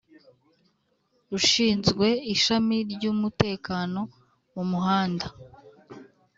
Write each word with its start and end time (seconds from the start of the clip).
Ushinzwe 1.37 2.07
ishami 2.33 2.77
ry’umutekano 2.93 4.01
mu 4.53 4.63
muhanda 4.71 5.27